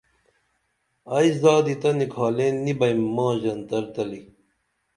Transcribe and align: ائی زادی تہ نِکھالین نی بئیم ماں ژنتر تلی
ائی 1.15 1.29
زادی 1.41 1.75
تہ 1.81 1.89
نِکھالین 1.97 2.55
نی 2.63 2.73
بئیم 2.79 2.99
ماں 3.15 3.33
ژنتر 3.41 3.83
تلی 3.93 4.21